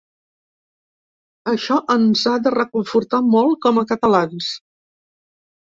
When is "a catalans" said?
3.83-4.53